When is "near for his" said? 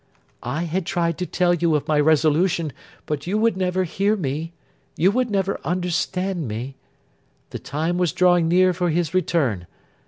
8.47-9.13